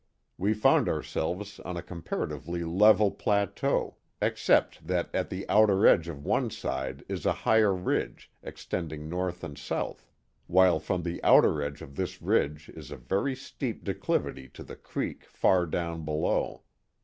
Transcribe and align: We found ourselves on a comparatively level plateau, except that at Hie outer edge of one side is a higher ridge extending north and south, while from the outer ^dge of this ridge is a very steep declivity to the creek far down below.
We 0.35 0.55
found 0.55 0.89
ourselves 0.89 1.59
on 1.59 1.77
a 1.77 1.83
comparatively 1.83 2.63
level 2.63 3.11
plateau, 3.11 3.97
except 4.19 4.87
that 4.87 5.13
at 5.13 5.31
Hie 5.31 5.45
outer 5.47 5.85
edge 5.85 6.07
of 6.07 6.25
one 6.25 6.49
side 6.49 7.05
is 7.07 7.23
a 7.27 7.31
higher 7.45 7.71
ridge 7.71 8.31
extending 8.41 9.07
north 9.07 9.43
and 9.43 9.55
south, 9.59 10.09
while 10.47 10.79
from 10.79 11.03
the 11.03 11.23
outer 11.23 11.49
^dge 11.53 11.81
of 11.83 11.97
this 11.97 12.19
ridge 12.19 12.67
is 12.69 12.89
a 12.89 12.97
very 12.97 13.35
steep 13.35 13.83
declivity 13.83 14.49
to 14.55 14.63
the 14.63 14.75
creek 14.75 15.25
far 15.25 15.67
down 15.67 16.03
below. 16.03 16.63